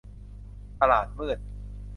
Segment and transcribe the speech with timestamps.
[0.79, 1.37] ตลาดมืด